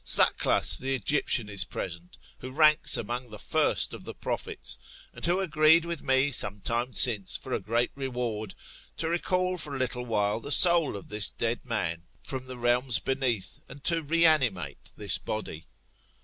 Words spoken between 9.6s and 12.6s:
a little while the soul of this dead man from the